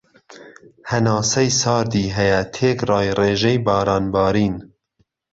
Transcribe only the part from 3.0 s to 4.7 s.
رێژەی باران بارین